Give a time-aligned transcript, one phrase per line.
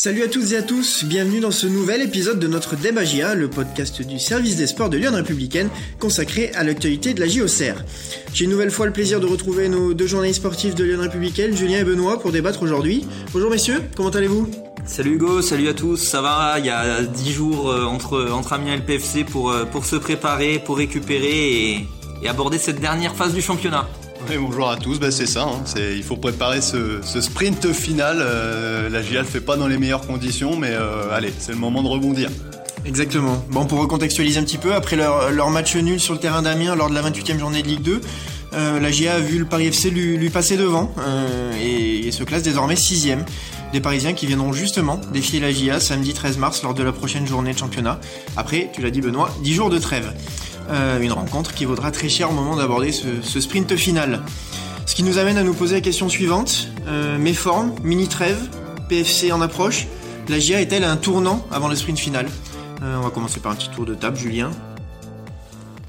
[0.00, 3.34] Salut à toutes et à tous, bienvenue dans ce nouvel épisode de notre Débat JA,
[3.34, 7.82] le podcast du service des sports de Lyon Républicaine consacré à l'actualité de la JOCR.
[8.32, 11.56] J'ai une nouvelle fois le plaisir de retrouver nos deux journalistes sportifs de Lyon Républicaine,
[11.56, 13.08] Julien et Benoît, pour débattre aujourd'hui.
[13.32, 14.48] Bonjour messieurs, comment allez-vous?
[14.86, 16.60] Salut Hugo, salut à tous, ça va?
[16.60, 19.84] Il y a 10 jours euh, entre, entre Amiens et le PFC pour, euh, pour
[19.84, 21.88] se préparer, pour récupérer
[22.22, 23.88] et aborder cette dernière phase du championnat.
[24.26, 25.62] Bonjour à tous, bah, c'est ça, hein.
[25.76, 28.18] il faut préparer ce, sprint final.
[28.20, 31.58] Euh, la GIA ne fait pas dans les meilleures conditions, mais euh, allez, c'est le
[31.58, 32.28] moment de rebondir.
[32.84, 33.44] Exactement.
[33.50, 36.90] Bon, pour recontextualiser un petit peu, après leur, match nul sur le terrain d'Amiens lors
[36.90, 38.00] de la 28e journée de Ligue 2,
[38.54, 40.92] euh, la GIA a vu le Paris FC lui, passer devant
[41.62, 43.08] et, et, se classe désormais 6
[43.72, 47.26] Des Parisiens qui viendront justement défier la GIA samedi 13 mars lors de la prochaine
[47.26, 48.00] journée de championnat.
[48.36, 50.12] Après, tu l'as dit Benoît, 10 jours de trêve.
[50.70, 54.22] Euh, une rencontre qui vaudra très cher au moment d'aborder ce, sprint final.
[54.86, 56.68] Ce qui nous amène à nous poser la question suivante.
[56.86, 58.38] Euh, mes formes, mini-trêve,
[58.88, 59.86] PFC en approche,
[60.28, 62.26] la GIA est-elle à un tournant avant le sprint final?
[62.82, 64.50] Euh, On va commencer par un petit tour de table, Julien.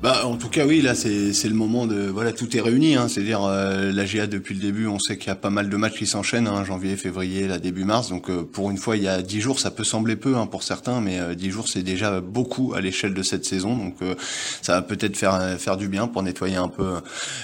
[0.02, 2.08] Bah, en tout cas, oui, là, c'est le moment de.
[2.08, 2.96] Voilà, tout est réuni.
[2.96, 5.70] Hein, C'est-à-dire, euh, la GA, depuis le début, on sait qu'il y a pas mal
[5.70, 8.08] de matchs qui s'enchaînent, hein, janvier, février, là, début mars.
[8.08, 10.48] Donc, euh, pour une fois, il y a dix jours, ça peut sembler peu hein,
[10.48, 13.76] pour certains, mais euh, dix jours, c'est déjà beaucoup à l'échelle de cette saison.
[13.76, 14.16] Donc, euh,
[14.62, 16.94] ça va peut-être faire, faire du bien pour nettoyer un peu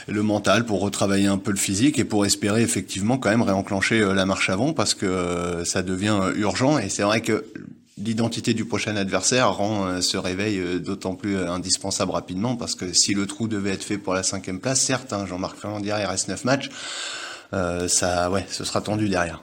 [0.08, 4.00] le mental, pour retravailler un peu le physique et pour espérer, effectivement, quand même réenclencher
[4.14, 6.78] la marche avant parce que ça devient urgent.
[6.78, 7.44] Et c'est vrai que
[7.98, 12.76] l'identité du prochain adversaire rend euh, ce réveil euh, d'autant plus euh, indispensable rapidement parce
[12.76, 16.00] que si le trou devait être fait pour la cinquième place, certes, hein, Jean-Marc Ferrandière,
[16.00, 16.70] il reste 9 matchs,
[17.54, 19.42] euh, ça, ouais, ce sera tendu derrière.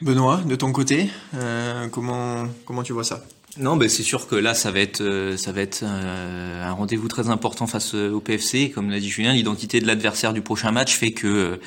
[0.00, 3.24] Benoît, de ton côté, euh, comment, comment tu vois ça?
[3.56, 7.28] Non, ben c'est sûr que là, ça va être, ça va être un rendez-vous très
[7.28, 8.70] important face au PFC.
[8.70, 11.58] Comme l'a dit Julien, l'identité de l'adversaire du prochain match fait que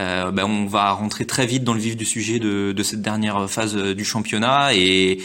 [0.00, 3.48] euh, ben on va rentrer très vite dans le vif du sujet de, cette dernière
[3.48, 5.18] phase du championnat et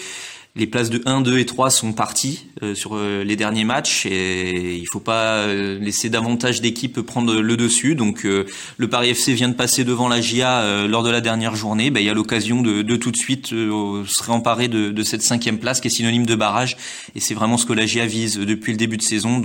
[0.58, 4.06] les places de 1, 2 et 3 sont parties euh, sur euh, les derniers matchs
[4.06, 7.96] et il faut pas laisser davantage d'équipes prendre le dessus.
[7.96, 8.46] Donc euh,
[8.78, 11.91] le Paris FC vient de passer devant la GIA lors de la dernière journée.
[11.91, 15.81] Ben, il y a l'occasion de, tout de suite se réemparer de, cette cinquième place
[15.81, 16.78] qui est synonyme de barrage
[17.16, 19.40] et c'est vraiment ce que la GIA vise depuis le début de saison.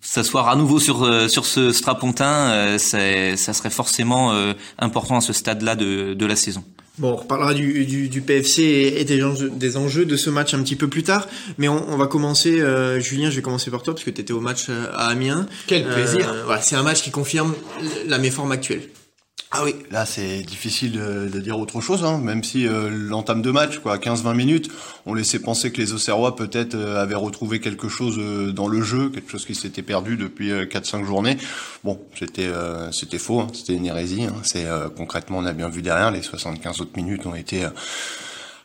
[0.00, 5.20] S'asseoir à nouveau sur euh, sur ce strapontin, euh, ça serait forcément euh, important à
[5.20, 6.64] ce stade-là de, de la saison.
[6.98, 10.30] Bon, on reparlera du, du, du PFC et, et des, enjeux, des, enjeux, de ce
[10.30, 11.26] match un petit peu plus tard,
[11.58, 14.20] mais on, on va commencer, euh, Julien, je vais commencer par toi parce que tu
[14.20, 15.46] étais au match à Amiens.
[15.66, 17.52] Quel plaisir euh, voilà, C'est un match qui confirme
[18.06, 18.82] la méforme actuelle.
[19.56, 23.52] Ah oui, là c'est difficile de, dire autre chose, hein, même si euh, l'entame de
[23.52, 24.68] match, quoi, 15-20 minutes,
[25.06, 28.82] on laissait penser que les Auxerrois peut-être euh, avaient retrouvé quelque chose euh, dans le
[28.82, 31.36] jeu, quelque chose qui s'était perdu depuis 4-5 journées.
[31.84, 32.50] Bon, c'était
[32.90, 34.24] c'était faux, hein, c'était une hérésie.
[34.24, 34.66] Hein, c'est
[34.96, 37.64] concrètement on a bien vu derrière, les 75 autres minutes ont été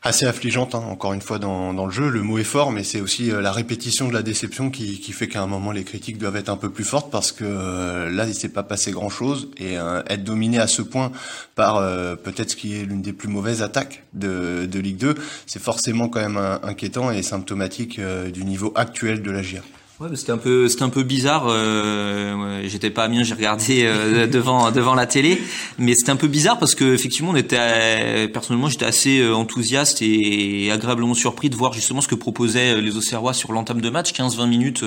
[0.02, 2.10] assez affligeante, hein, encore une fois, dans, le jeu.
[2.10, 5.28] Le mot est fort, mais c'est aussi euh, la répétition de la déception qui, fait
[5.28, 8.26] qu'à un moment, les critiques doivent être un peu plus fortes parce que euh, là,
[8.26, 9.50] il s'est pas passé grand-chose.
[9.58, 11.12] Et euh, être dominé à ce point
[11.56, 11.80] par
[12.24, 15.16] peut-être ce qui est l'une des plus mauvaises attaques de, Ligue 2,
[15.46, 19.62] c'est forcément quand même inquiétant et symptomatique du niveau actuel de la GIA.
[20.00, 21.48] Ouais, c'était un peu, c'était un peu bizarre.
[21.50, 25.42] Euh, J'étais pas à Amiens, j'ai regardé euh, devant devant la télé,
[25.78, 30.02] mais c'était un peu bizarre parce que effectivement, on était, personnellement, j'étais assez euh, enthousiaste
[30.02, 33.90] et agréablement surpris de voir justement ce que proposaient euh, les Auxerrois sur l'entame de
[33.90, 34.86] match, 15-20 minutes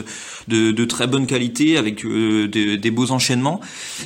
[0.48, 3.60] de, de, très bonne qualité avec euh, des, des, beaux enchaînements.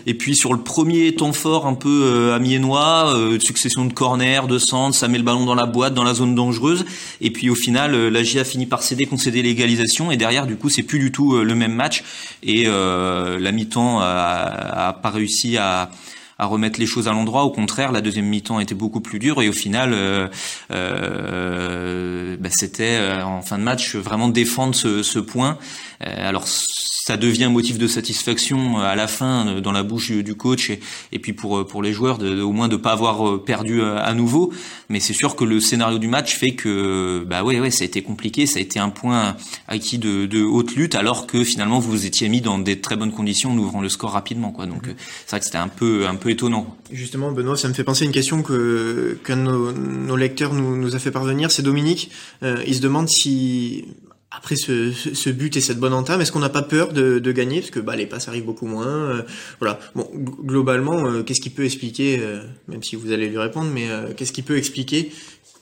[0.07, 4.49] Et puis sur le premier temps fort, un peu euh, amiénois, euh, succession de corners,
[4.49, 6.85] de centres, ça met le ballon dans la boîte, dans la zone dangereuse.
[7.21, 10.69] Et puis au final, la GIA finit par céder, concéder l'égalisation, et derrière, du coup,
[10.69, 12.05] c'est plus du tout euh, le même match
[12.43, 15.91] et euh, la mi-temps a, pas réussi à,
[16.39, 17.45] remettre les choses à l'endroit.
[17.45, 20.29] Au contraire, la deuxième mi-temps était beaucoup plus dure et au final, euh,
[22.39, 25.57] bah, c'était en fin de match vraiment défendre ce point.
[26.01, 30.71] Alors ça devient un motif de satisfaction à la fin dans la bouche du coach
[30.71, 30.81] et,
[31.13, 34.53] et puis pour pour les joueurs de, au moins de pas avoir perdu à nouveau.
[34.89, 37.87] Mais c'est sûr que le scénario du match fait que bah ouais ouais ça a
[37.87, 39.37] été compliqué ça a été un point
[39.69, 42.97] acquis de, de haute lutte alors que finalement vous vous étiez mis dans des très
[42.97, 44.67] bonnes conditions en ouvrant le score rapidement quoi.
[44.67, 46.77] Donc c'est vrai que c'était un peu un peu étonnant.
[46.91, 50.53] Justement Benoît ça me fait penser à une question que qu'un de nos, nos, lecteurs
[50.53, 51.51] nous, nous a fait parvenir.
[51.51, 52.11] C'est Dominique
[52.43, 53.85] euh, il se demande si
[54.31, 57.61] après ce, but et cette bonne entame, est-ce qu'on n'a pas peur de, gagner?
[57.61, 58.87] Parce que bah, les passes arrivent beaucoup moins.
[58.87, 59.23] Euh,
[59.61, 59.79] voilà.
[59.95, 63.89] Bon, globalement, euh, qu'est-ce qui peut expliquer, euh, même si vous allez lui répondre, mais
[64.17, 65.13] qu'est-ce qui peut expliquer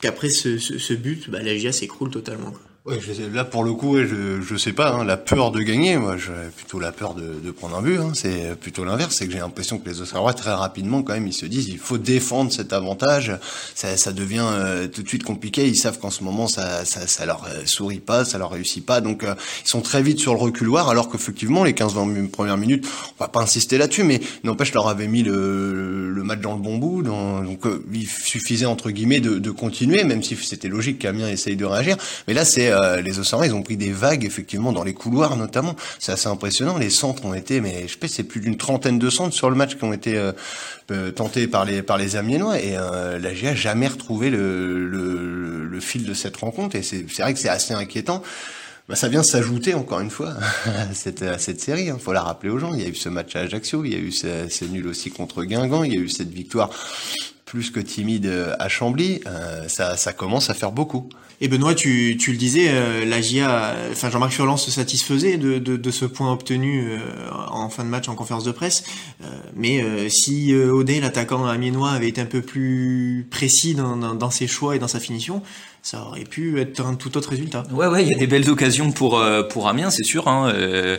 [0.01, 2.53] qu'après ce, ce, but, bah, la GIA s'écroule totalement.
[2.87, 2.99] Ouais,
[3.33, 6.51] là pour le coup, je je sais pas, hein, la peur de gagner, moi, j'ai
[6.55, 7.97] plutôt la peur de, de prendre un but.
[7.97, 11.27] Hein, c'est plutôt l'inverse, c'est que j'ai l'impression que les Auxerrois très rapidement quand même
[11.27, 13.33] ils se disent il faut défendre cet avantage.
[13.75, 15.67] Ça, ça devient euh, tout de suite compliqué.
[15.67, 18.85] Ils savent qu'en ce moment ça, ça, ça leur euh, sourit pas, ça leur réussit
[18.85, 19.35] pas, donc euh,
[19.65, 20.91] ils sont très vite sur le reculoir.
[20.91, 22.87] Alors qu'effectivement les 15-20 premières minutes,
[23.19, 26.53] on va pas insister là-dessus, mais n'empêche je leur avais mis le, le match dans
[26.53, 27.63] le bon bout, donc
[27.95, 31.97] il suffisait entre guillemets de, de continuer, même si c'était logique qu'Amiens essaye de réagir.
[32.29, 35.37] Mais là c'est euh, les Océans, ils ont pris des vagues effectivement dans les couloirs
[35.37, 35.75] notamment.
[35.99, 36.79] C'est assez impressionnant.
[36.79, 39.57] Les centres ont été, mais je sais c'est plus d'une trentaine de centres sur le
[39.57, 40.33] match qui ont été euh,
[40.91, 46.37] euh, tentés par les par Amiénois et la GA jamais retrouvé le, fil de cette
[46.37, 48.23] rencontre et c'est vrai que c'est assez inquiétant.
[48.89, 50.35] Bah, ça vient s'ajouter encore une fois
[50.67, 51.85] à cette, série.
[51.85, 51.99] Il hein.
[51.99, 52.75] faut la rappeler aux gens.
[52.75, 54.87] Il y a eu ce match à Ajaccio, il y a eu ce, ce nul
[54.87, 56.71] aussi contre Guingamp, il y a eu cette victoire
[57.45, 59.21] plus que timide à Chambly.
[59.69, 61.09] ça commence à faire beaucoup.
[61.41, 65.59] Et Benoît, tu, tu le disais, euh, la GIA, enfin Jean-Marc Furlan se satisfaisait de,
[65.59, 66.99] de, de, ce point obtenu euh,
[67.51, 68.85] en fin de match en conférence de presse.
[69.23, 74.15] Euh, mais euh, si Audet, l'attaquant amiénois, avait été un peu plus précis dans, dans,
[74.15, 75.43] dans, ses choix et dans sa finition,
[75.83, 77.65] ça aurait pu être un tout autre résultat.
[77.73, 80.29] Ouais, ouais, il y a des belles occasions pour pour Amiens, c'est sûr.
[80.29, 80.97] Hein, euh,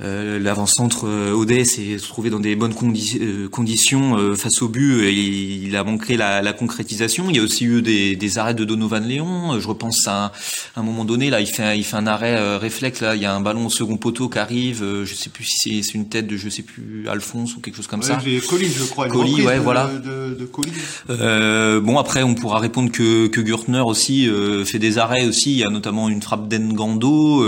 [0.00, 5.12] L'avant-centre euh, Audet s'est trouvé dans des bonnes euh, conditions euh, face au but et
[5.12, 7.28] il a manqué la, la, concrétisation.
[7.28, 9.60] Il y a aussi eu des, des arrêts de Donovan Léon.
[9.60, 10.32] Je repense à,
[10.76, 13.02] un moment donné, là, il fait, il fait un arrêt réflexe.
[13.02, 14.82] Là, il y a un ballon au second poteau qui arrive.
[15.04, 17.86] je sais plus si c'est une tête de, je sais plus, Alphonse ou quelque chose
[17.86, 18.18] comme ouais, ça.
[18.48, 19.08] Colis, je crois.
[19.08, 19.86] Colis, ouais, de, voilà.
[19.86, 20.72] De, de Colis.
[21.08, 24.28] bon, après, on pourra répondre que, que Gürtner aussi
[24.64, 25.52] fait des arrêts aussi.
[25.52, 27.44] Il y a notamment une frappe d'Engando.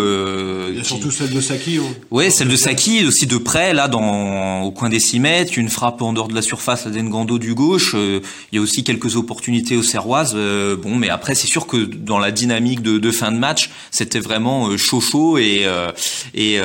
[0.68, 1.78] il y a surtout celle de Saki.
[1.78, 1.94] Hein.
[2.10, 5.68] Ouais, celle de Saki aussi de près là dans au coin des 6 mètres, une
[5.68, 7.92] frappe en dehors de la surface à Dengando du gauche.
[7.94, 8.18] Euh,
[8.50, 10.32] il y a aussi quelques opportunités aux Serroises.
[10.34, 13.70] Euh, bon, mais après c'est sûr que dans la dynamique de, de fin de match,
[13.92, 15.68] c'était vraiment euh, chaud chaud et
[16.34, 16.58] et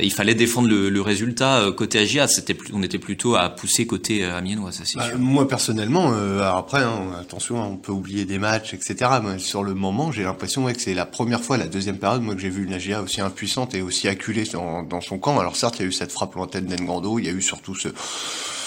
[0.00, 2.28] il fallait défendre le, le résultat côté Agia.
[2.28, 5.18] C'était on était plutôt à pousser côté amiénois, ça c'est bah, sûr.
[5.18, 9.10] Moi personnellement, après hein, attention, hein, on peut oublier des matchs, etc.
[9.24, 12.22] Mais sur le moment, j'ai l'impression ouais, que c'est la première fois, la deuxième période,
[12.22, 15.56] moi que j'ai vu une Agia aussi impuissante et aussi acculée dans, dans son alors
[15.56, 17.88] certes, il y a eu cette frappe lointaine d'Engando, il y a eu surtout ce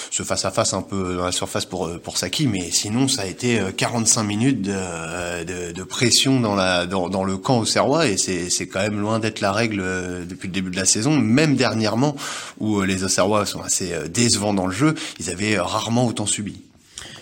[0.09, 3.23] ce face à face un peu dans la surface pour pour Saki, mais sinon ça
[3.23, 7.65] a été 45 euh, minutes de, de, de pression dans la dans, le camp au
[7.65, 10.77] Serrois et c'est c'est quand même loin d'être la règle euh, depuis le début de
[10.77, 11.17] la saison.
[11.17, 12.15] Même dernièrement
[12.59, 16.61] où euh, les Auxerrois sont assez décevants dans le jeu, ils avaient rarement autant subi.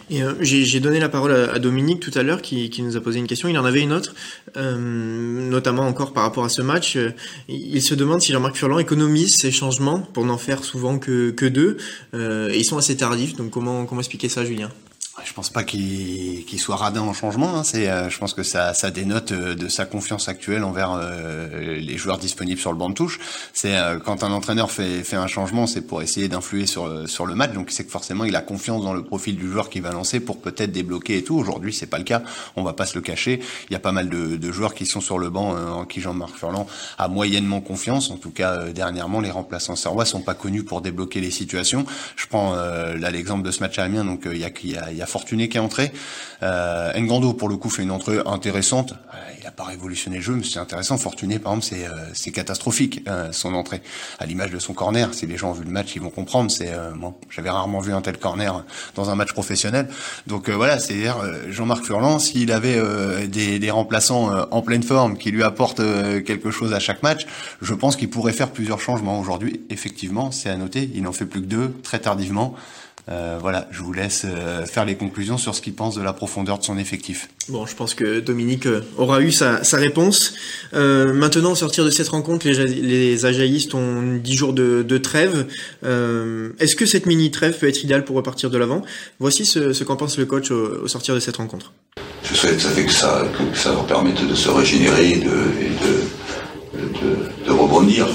[0.10, 3.20] Et euh, j'ai donné la parole à, Dominique tout à l'heure qui, nous a posé
[3.20, 3.48] une question.
[3.48, 4.14] Il en avait une autre,
[4.58, 6.96] euh, notamment encore par rapport à ce match.
[6.96, 7.12] Euh,
[7.48, 11.46] il se demande si Jean-Marc Furlan économise ses changements pour n'en faire souvent que, que
[11.46, 11.78] deux.
[12.14, 13.36] Et ils sont assez tardifs.
[13.36, 14.70] Donc comment, comment expliquer ça, Julien?
[15.24, 17.58] Je pense pas qu'il qu soit radin en changement.
[17.58, 17.64] Hein.
[17.64, 21.80] C'est, euh, je pense que ça, ça dénote euh, de sa confiance actuelle envers euh,
[21.80, 23.20] les joueurs disponibles sur le banc de touche.
[23.54, 27.36] C'est quand un entraîneur fait, fait un changement, c'est pour essayer d'influer sur sur le
[27.36, 27.54] match.
[27.54, 30.20] Donc c'est que forcément il a confiance dans le profil du joueur qui va lancer
[30.20, 31.38] pour peut-être débloquer et tout.
[31.38, 32.22] Aujourd'hui c'est pas le cas.
[32.56, 33.40] On va pas se le cacher.
[33.70, 36.02] Il y a pas mal de, de joueurs qui sont sur le banc en qui
[36.02, 36.68] Jean-Marc Furlan
[36.98, 38.12] a moyennement confiance.
[38.12, 41.86] En tout cas dernièrement les remplaçants serrois sont pas connus pour débloquer les situations.
[42.16, 44.06] Je prends là l'exemple de ce match à Amiens.
[44.06, 45.92] Donc il y a, y a, y a Fortuné qui est entré.
[46.44, 48.94] Euh, Ngando, pour le coup, fait une entrée intéressante.
[48.94, 50.98] Euh, il n'a pas révolutionné le jeu, mais c'est intéressant.
[50.98, 53.82] Fortuné, par exemple, c'est, euh, c'est catastrophique, euh, son entrée.
[54.20, 56.52] À l'image de son corner, si les gens ont vu le match, ils vont comprendre.
[56.52, 58.64] C'est, bon, j'avais rarement vu un tel corner
[58.96, 59.88] dans un match professionnel.
[60.28, 61.18] Donc voilà, c'est-à-dire
[61.50, 65.82] Jean-Marc Furlan, s'il avait des, des, remplaçants en pleine forme qui lui apportent
[66.24, 67.26] quelque chose à chaque match,
[67.62, 69.20] je pense qu'il pourrait faire plusieurs changements.
[69.20, 72.56] Aujourd'hui, effectivement, c'est à noter, il n'en fait plus que deux, très tardivement.
[73.08, 76.12] Euh, voilà, je vous laisse euh, faire les conclusions sur ce qu'il pense de la
[76.12, 77.30] profondeur de son effectif.
[77.50, 80.34] Bon, je pense que Dominique euh, aura eu sa, sa réponse.
[80.74, 84.98] Euh, maintenant, au sortir de cette rencontre, les, les Ajaïstes ont 10 jours de, de
[84.98, 85.46] trêve.
[85.84, 88.82] Euh, Est-ce que cette mini-trêve peut être idéale pour repartir de l'avant?
[89.20, 91.74] Voici ce, ce qu'en pense le coach au, au, sortir de cette rencontre.
[92.24, 95.30] Je souhaite ça fait que ça, que ça leur permette de se régénérer et de,
[95.62, 98.08] et de, de, de rebondir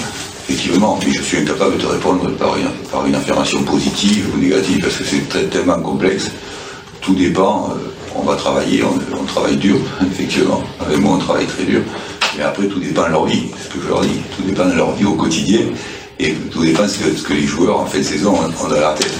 [1.20, 4.96] je suis incapable de te répondre par une, par une affirmation positive ou négative parce
[4.96, 6.30] que c'est tellement complexe.
[7.00, 7.70] Tout dépend.
[7.70, 10.62] Euh, on va travailler, on, travaille dur, effectivement.
[10.80, 11.80] Avec moi, on travaille très dur.
[12.36, 14.20] Mais après, tout dépend de leur vie, ce que je leur dis.
[14.36, 15.60] Tout dépend de leur vie au quotidien.
[16.18, 18.94] Et tout dépend de ce que les joueurs en fin de saison ont dans la
[18.94, 19.14] tête.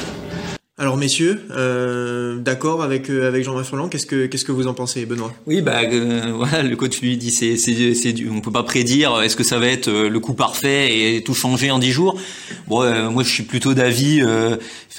[0.80, 4.72] Alors messieurs, euh, d'accord avec euh, avec Jean-Marc Furlan, qu'est-ce que qu'est-ce que vous en
[4.72, 5.30] pensez, Benoît?
[5.46, 9.20] Oui, bah euh, voilà, le coach lui dit c'est c'est c'est on peut pas prédire
[9.20, 12.18] est-ce que ça va être euh, le coup parfait et tout changer en dix jours?
[12.66, 14.22] Bon, euh, moi je suis plutôt d'avis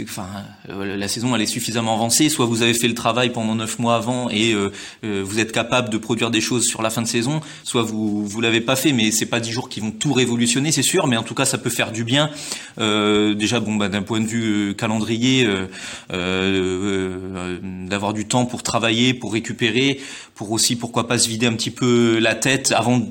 [0.04, 0.28] enfin
[0.70, 3.96] la saison elle est suffisamment avancée, soit vous avez fait le travail pendant neuf mois
[3.96, 4.56] avant et
[5.04, 8.42] vous êtes capable de produire des choses sur la fin de saison, soit vous vous
[8.42, 11.18] l'avez pas fait mais c'est pas dix jours qui vont tout révolutionner, c'est sûr, mais
[11.18, 12.30] en tout cas ça peut faire du bien.
[12.78, 15.68] déjà bon bah d'un point de vue calendrier euh, euh,
[16.10, 20.00] d'avoir du temps pour travailler, pour récupérer,
[20.36, 23.02] pour aussi pourquoi pas se vider un petit peu la tête avant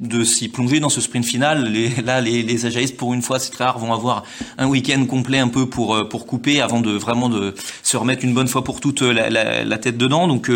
[0.00, 1.72] de s'y plonger dans ce sprint final.
[2.04, 4.24] Là, les, les pour une fois, c'est très rare, vont avoir
[4.58, 8.24] un week-end complet un peu pour euh, pour couper avant de vraiment de se remettre
[8.24, 10.28] une bonne fois pour toutes la, tête dedans.
[10.28, 10.50] Donc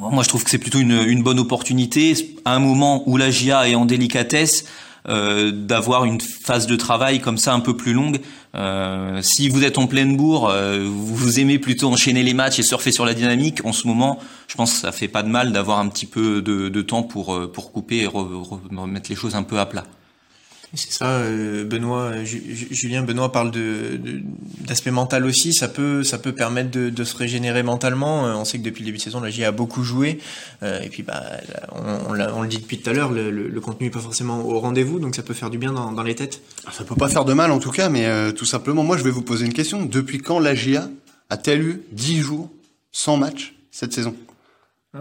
[0.00, 3.30] moi, je trouve que c'est plutôt une, une, bonne opportunité à un moment où la
[3.30, 4.64] GIA est en délicatesse.
[5.06, 8.20] Euh, d'avoir une phase de travail comme ça un peu plus longue.
[8.54, 12.62] Euh, si vous êtes en pleine bourre, euh, vous aimez plutôt enchaîner les matchs et
[12.62, 13.66] surfer sur la dynamique.
[13.66, 14.18] En ce moment,
[14.48, 17.02] je pense que ça fait pas de mal d'avoir un petit peu de, de temps
[17.02, 19.84] pour pour couper et remettre les choses un peu à plat.
[20.76, 24.00] C'est ça, euh, Benoît, Julien, Benoît parle de
[24.60, 25.52] d'aspect mental aussi.
[25.52, 28.26] Ça peut, ça peut permettre de, se régénérer mentalement.
[28.26, 30.18] Euh, on sait que depuis le début de saison, la J a beaucoup joué.
[30.62, 31.22] Euh, et puis, bah,
[31.72, 35.14] on, le dit depuis tout à l'heure, le, contenu n'est pas forcément au rendez-vous, donc
[35.14, 36.42] ça peut faire du bien dans, les têtes.
[36.72, 39.10] Ça peut pas faire de mal en tout cas, mais tout simplement, moi, je vais
[39.10, 39.84] vous poser une question.
[39.84, 40.88] Depuis quand la GIA
[41.30, 42.50] a-t-elle eu 10 jours
[42.92, 44.14] sans match cette saison?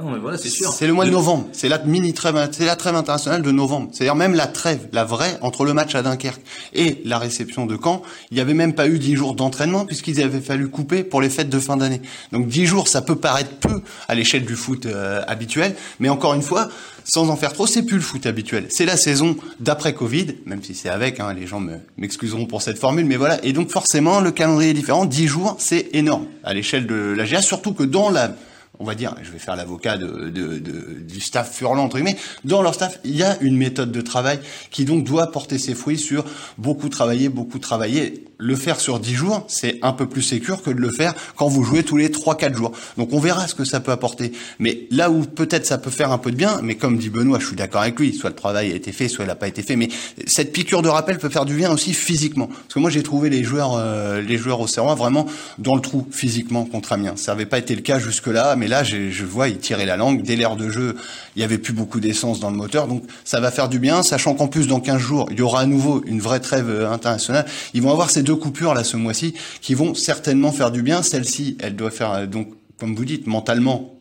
[0.01, 0.73] Voilà, c'est sûr.
[0.73, 1.47] C'est le mois de novembre.
[1.51, 3.89] C'est la mini trêve, c'est la trêve internationale de novembre.
[3.91, 6.41] C'est-à-dire même la trêve, la vraie, entre le match à Dunkerque
[6.73, 10.19] et la réception de Caen, il n'y avait même pas eu dix jours d'entraînement puisqu'ils
[10.19, 12.01] avaient fallu couper pour les fêtes de fin d'année.
[12.31, 16.33] Donc dix jours, ça peut paraître peu à l'échelle du foot euh, habituel, mais encore
[16.33, 16.69] une fois,
[17.03, 18.65] sans en faire trop, c'est plus le foot habituel.
[18.69, 21.61] C'est la saison d'après Covid, même si c'est avec, hein, les gens
[21.97, 23.43] m'excuseront pour cette formule, mais voilà.
[23.45, 25.05] Et donc forcément, le calendrier est différent.
[25.05, 28.35] Dix jours, c'est énorme à l'échelle de la GA, surtout que dans la
[28.79, 32.17] on va dire, je vais faire l'avocat de, de, de, du staff furlant entre guillemets,
[32.43, 34.39] dans leur staff, il y a une méthode de travail
[34.71, 36.25] qui donc doit porter ses fruits sur
[36.57, 38.25] beaucoup travailler, beaucoup travailler.
[38.39, 41.47] Le faire sur 10 jours, c'est un peu plus sécur que de le faire quand
[41.47, 42.71] vous jouez tous les 3-4 jours.
[42.97, 44.33] Donc on verra ce que ça peut apporter.
[44.59, 47.39] Mais là où peut-être ça peut faire un peu de bien, mais comme dit Benoît,
[47.39, 49.47] je suis d'accord avec lui, soit le travail a été fait, soit il n'a pas
[49.47, 49.87] été fait, mais
[50.25, 52.47] cette piqûre de rappel peut faire du bien aussi physiquement.
[52.47, 55.27] Parce que moi j'ai trouvé les joueurs, euh, les joueurs au Serrois vraiment
[55.59, 57.15] dans le trou physiquement contre Amiens.
[57.15, 60.21] Ça n'avait pas été le cas jusque-là, mais là je vois, ils tiraient la langue.
[60.23, 60.95] Dès l'heure de jeu,
[61.35, 64.03] il y avait plus beaucoup d'essence dans le moteur, donc ça va faire du bien,
[64.03, 66.89] sachant qu'en plus dans 15 jours, il y aura à nouveau une vraie trêve euh,
[66.89, 67.45] internationale.
[67.73, 71.03] Ils vont avoir ces deux coupures là ce mois-ci qui vont certainement faire du bien.
[71.03, 73.93] Celle-ci, elle doit faire euh, donc, comme vous dites, mentalement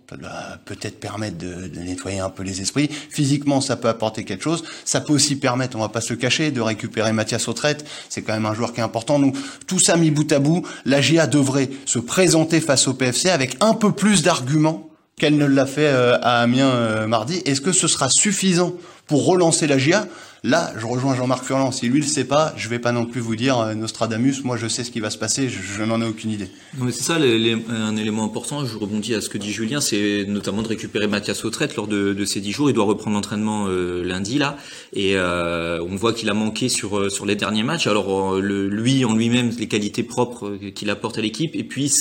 [0.64, 2.88] peut-être permettre de, de, nettoyer un peu les esprits.
[3.10, 4.64] Physiquement, ça peut apporter quelque chose.
[4.84, 7.84] Ça peut aussi permettre, on va pas se le cacher, de récupérer Mathias Autrette.
[8.08, 9.18] C'est quand même un joueur qui est important.
[9.18, 13.30] Donc, tout ça mis bout à bout, la GIA devrait se présenter face au PFC
[13.30, 17.42] avec un peu plus d'arguments qu'elle ne l'a fait euh, à Amiens euh, mardi.
[17.44, 18.74] Est-ce que ce sera suffisant
[19.12, 20.06] pour relancer la GIA
[20.42, 21.70] Là, je rejoins Jean-Marc Furlan.
[21.70, 24.42] Si lui le sait pas, je vais pas non plus vous dire euh, Nostradamus.
[24.42, 25.50] Moi, je sais ce qui va se passer.
[25.50, 26.48] Je, n'en ai aucune idée.
[26.78, 28.64] Non, mais c'est ça un élément important.
[28.64, 32.24] Je rebondis à ce que dit Julien, c'est notamment de récupérer Mathias Autrette lors de,
[32.24, 32.70] ces dix jours.
[32.70, 34.56] Il doit reprendre l'entraînement lundi là,
[34.94, 37.86] et on voit qu'il a manqué sur sur les derniers matchs.
[37.86, 41.92] Alors le, lui en lui-même, les qualités propres qu'il apporte à l'équipe, et puis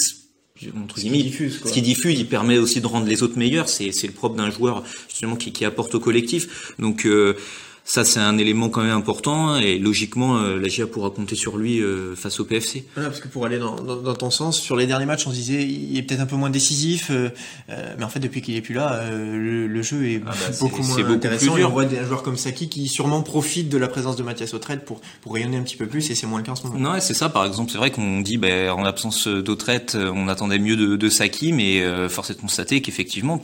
[0.82, 3.70] entre ce qui diffuse, ce qui diffuse, il permet aussi de rendre les autres meilleurs.
[3.70, 6.74] C'est c'est le propre d'un joueur justement qui, qui apporte au collectif.
[6.80, 7.36] Donc euh,
[7.84, 11.58] ça c'est un élément quand même important et logiquement euh, la GIA pourra compter sur
[11.58, 12.86] lui euh, face au PFC.
[12.96, 15.32] Voilà, parce que pour aller dans, dans, dans, ton sens, sur les derniers matchs, on
[15.32, 17.30] se disait il est peut-être un peu moins décisif, euh,
[17.70, 20.56] euh mais en fait depuis qu'il est plus là, le, le, jeu est, ah bah,
[20.60, 21.58] beaucoup moins beaucoup intéressant.
[21.58, 24.54] Et on voit des joueurs comme Saki qui sûrement profitent de la présence de Mathias
[24.54, 26.68] Autrette pour pour rayonner un petit peu plus et c'est moins le cas en ce
[26.68, 26.80] moment.
[26.80, 27.30] Non, c'est ça.
[27.30, 31.10] Par exemple, c'est vrai qu'on dit ben, en l'absence d'Autrette, on attendait mieux de, de
[31.10, 33.42] Saki, mais force est de constater qu'effectivement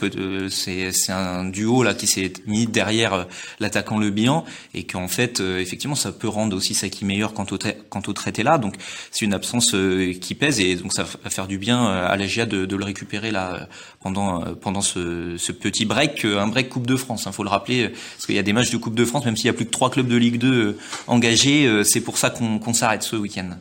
[0.48, 3.26] c'est c'est un duo là qui s'est mis derrière
[3.60, 4.37] l'attaquant Le Bihan
[4.74, 8.58] et qu'en fait, euh, effectivement, ça peut rendre aussi Saki meilleur quand au, traité là.
[8.58, 8.74] Donc,
[9.10, 12.16] c'est une absence euh, qui pèse et donc ça va faire du bien euh, à
[12.16, 13.68] la GIA de, le récupérer là
[14.00, 17.24] pendant pendant ce, ce petit break, un break Coupe de France.
[17.24, 19.24] Il hein, faut le rappeler parce qu'il y a des matchs de Coupe de France,
[19.24, 22.30] même s'il y a plus que trois clubs de Ligue 2 engagés, c'est pour ça
[22.30, 23.56] qu'on s'arrête ce week-end.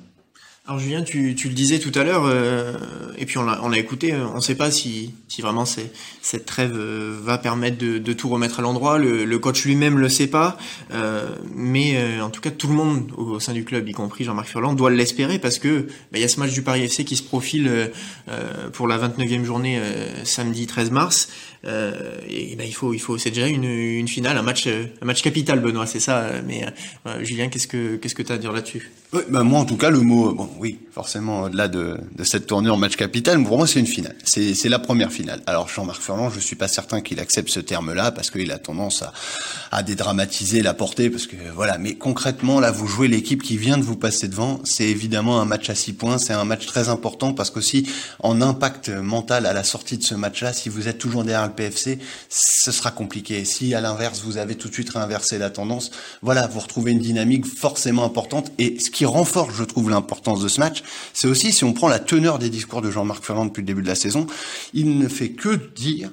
[0.69, 2.73] Alors Julien, tu, tu, le disais tout à l'heure, euh,
[3.17, 6.73] et puis on l'a, on écouté, on ne sait pas si, si vraiment cette trêve
[6.75, 8.97] euh, va permettre de, de, tout remettre à l'endroit.
[8.97, 10.57] Le, le coach lui-même le sait pas,
[10.91, 14.25] euh, mais euh, en tout cas tout le monde au, sein du club, y compris
[14.25, 17.05] Jean-Marc Furlan, doit l'espérer parce que bah, il y a ce match du Paris FC
[17.05, 17.91] qui se profile
[18.27, 19.79] euh, pour la 29e journée
[20.25, 21.29] samedi 13 mars.
[21.63, 25.61] et bah, il faut, il faut, c'est une, une finale, un match, un match capital,
[25.61, 26.29] Benoît, c'est ça.
[26.45, 26.65] Mais
[27.21, 28.91] Julien, qu'est-ce que, qu'est-ce que tu as à dire là-dessus?
[29.29, 32.69] Bah, moi en tout cas le mot, bon, oui, forcément, au-delà de, de, cette tournée
[32.69, 34.15] en match capital, pour moi, c'est une finale.
[34.23, 35.41] C'est la première finale.
[35.45, 39.01] Alors, Jean-Marc Furlan, je suis pas certain qu'il accepte ce terme-là, parce qu'il a tendance
[39.03, 39.13] à,
[39.71, 41.77] à dédramatiser la portée, parce que voilà.
[41.77, 44.59] Mais concrètement, là, vous jouez l'équipe qui vient de vous passer devant.
[44.63, 46.17] C'est évidemment un match à six points.
[46.17, 47.87] C'est un match très important, parce qu'aussi,
[48.19, 51.53] en impact mental à la sortie de ce match-là, si vous êtes toujours derrière le
[51.53, 51.99] PFC,
[52.29, 53.45] ce sera compliqué.
[53.45, 56.99] Si, à l'inverse, vous avez tout de suite réinversé la tendance, voilà, vous retrouvez une
[56.99, 58.51] dynamique forcément importante.
[58.57, 61.87] Et ce qui renforce, je trouve, l'importance de ce match, c'est aussi si on prend
[61.87, 64.27] la teneur des discours de Jean-Marc Ferrand depuis le début de la saison,
[64.73, 66.11] il ne fait que dire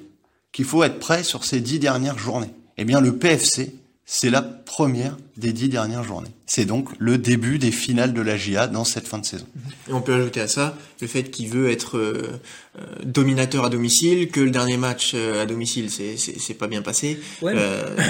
[0.51, 2.53] qu'il faut être prêt sur ces dix dernières journées.
[2.77, 3.73] Eh bien, le PFC,
[4.07, 6.29] c'est la première des dix dernières journées.
[6.45, 9.47] C'est donc le début des finales de la GIA dans cette fin de saison.
[9.89, 12.39] Et on peut ajouter à ça le fait qu'il veut être euh,
[12.77, 17.19] euh, dominateur à domicile, que le dernier match euh, à domicile c'est pas bien passé.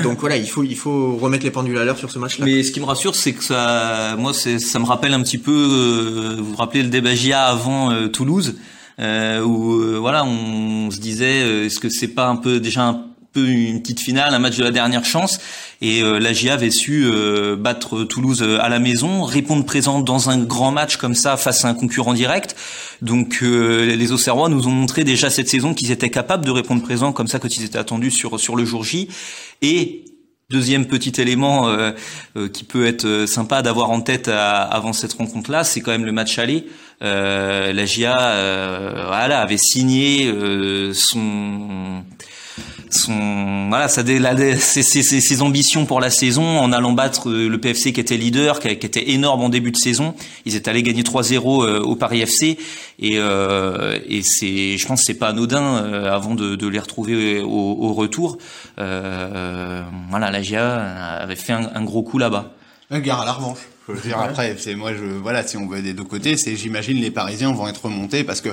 [0.04, 2.46] donc voilà, il faut il faut remettre les pendules à l'heure sur ce match-là.
[2.46, 6.36] Mais ce qui me rassure, c'est que ça, moi, ça me rappelle un petit peu,
[6.38, 8.56] vous vous rappelez le débat GIA avant Toulouse,
[9.00, 14.00] où voilà, on se disait, est-ce que c'est pas un peu déjà un une petite
[14.00, 15.39] finale, un match de la dernière chance.
[15.82, 20.00] Et euh, la GIA avait su euh, battre Toulouse euh, à la maison, répondre présent
[20.00, 22.56] dans un grand match comme ça face à un concurrent direct.
[23.01, 27.12] Donc les Auxerrois nous ont montré déjà cette saison qu'ils étaient capables de répondre présent
[27.12, 29.10] comme ça quand ils étaient attendus sur sur le jour J.
[29.62, 30.06] Et
[30.51, 31.75] Deuxième petit élément
[32.54, 36.38] qui peut être sympa d'avoir en tête avant cette rencontre-là, c'est quand même le match
[36.38, 36.68] aller.
[37.01, 38.13] la GIA
[39.08, 40.32] voilà, avait signé
[40.94, 42.04] son
[42.89, 47.58] son voilà ça ses, ses, ses, ambitions pour la saison en allant battre euh, le
[47.60, 50.15] PFC qui était leader qui, qui était énorme en début de saison.
[50.46, 52.58] Ils étaient allés gagner 3-0 euh, au Paris FC
[53.00, 57.42] et, euh, et c'est je pense c'est pas anodin euh, avant de, de, les retrouver
[57.42, 58.38] au, au retour.
[58.80, 60.75] Euh, voilà la GIA
[61.20, 62.54] avait fait un, un gros coup là-bas.
[62.92, 63.60] Un gare à la revanche.
[63.88, 66.56] Je veux dire après c'est moi je voilà si on veut des deux côtés c'est
[66.56, 68.50] j'imagine les Parisiens vont être remontés parce que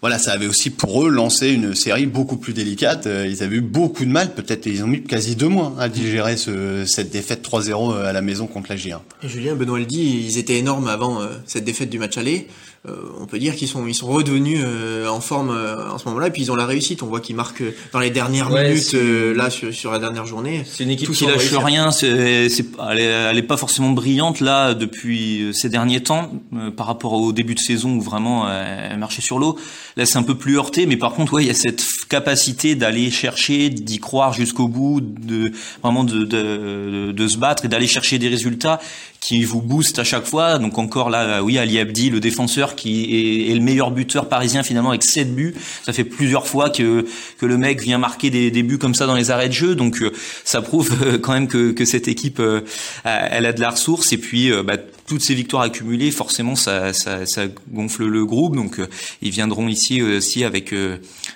[0.00, 3.06] voilà, ça avait aussi pour eux lancé une série beaucoup plus délicate.
[3.06, 5.88] Euh, ils avaient eu beaucoup de mal, peut-être ils ont mis quasi deux mois à
[5.88, 8.98] digérer ce, cette défaite 3-0 euh, à la maison contre la G1.
[9.22, 12.46] Et Julien Benoît le dit, ils étaient énormes avant euh, cette défaite du match aller.
[12.86, 16.06] Euh, on peut dire qu'ils sont ils sont redevenus euh, en forme euh, en ce
[16.06, 17.02] moment-là et puis ils ont la réussite.
[17.02, 18.92] On voit qu'ils marquent dans les dernières minutes
[19.34, 23.00] là sur, sur, la dernière journée c'est une équipe qui lâche rien c'est c'est elle,
[23.00, 26.30] elle, est pas forcément brillante là depuis ces derniers temps
[26.76, 29.58] par rapport au début de saison où vraiment elle marchait sur l'eau.
[29.96, 32.76] Là c'est un peu plus heurté mais par contre ouais il y a cette capacité
[32.76, 35.50] d'aller chercher d'y croire jusqu'au bout de
[35.82, 38.78] vraiment de, de, de se battre et d'aller chercher des résultats
[39.20, 40.58] qui vous booste à chaque fois.
[40.58, 44.90] Donc encore là, oui, Ali Abdi, le défenseur qui est, le meilleur buteur parisien finalement
[44.90, 45.54] avec 7 buts.
[45.84, 47.06] Ça fait plusieurs fois que
[47.38, 49.74] que le mec vient marquer des, des buts comme ça dans les arrêts de jeu.
[49.74, 50.12] Donc euh,
[50.44, 52.60] ça prouve euh, quand même que, que cette équipe, euh,
[53.04, 54.12] elle a de la ressource.
[54.12, 54.76] Et puis bah,
[55.08, 58.56] toutes ces victoires accumulées, forcément, ça, ça, ça gonfle le groupe.
[58.56, 58.80] Donc
[59.22, 60.74] ils viendront ici aussi avec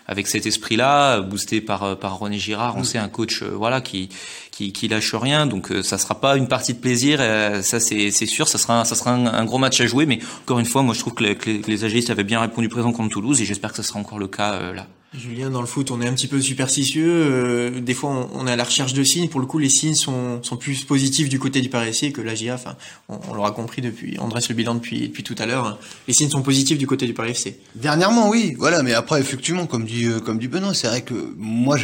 [0.07, 2.77] avec cet esprit-là, boosté par par René Girard.
[2.77, 4.09] On sait un coach, voilà, qui
[4.51, 5.47] qui, qui lâche rien.
[5.47, 7.21] Donc ça sera pas une partie de plaisir
[7.63, 10.59] ça c'est sûr, ça sera, un, ça sera un, gros match à jouer, mais encore
[10.59, 13.11] une fois, moi je trouve que les, que les AGistes avaient bien répondu présent contre
[13.11, 14.87] Toulouse et j'espère que ça sera encore le cas euh, là.
[15.14, 17.07] Julien, dans le foot, on est un petit peu superstitieux.
[17.07, 19.29] Euh, des fois, on, est à la recherche de signes.
[19.29, 22.55] Pour le coup, les signes sont, sont plus positifs du côté du Paris que l'AGA.
[22.55, 22.77] Enfin,
[23.11, 24.16] on, l'aura compris depuis.
[24.20, 25.79] On dresse le bilan depuis, depuis tout à l'heure.
[26.09, 27.59] Les signes sont positifs du côté du Paris FC.
[27.75, 28.55] Dernièrement, oui.
[28.59, 31.77] Voilà, mais après, effectivement, comme dit euh, comme dit Benoît, c'est vrai que moi,